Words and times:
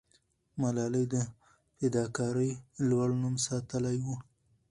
ملالۍ 0.61 1.05
د 1.13 1.15
فداکارۍ 1.77 2.51
لوړ 2.89 3.09
نوم 3.21 3.35
ساتلې 3.47 3.95
وو. 4.03 4.15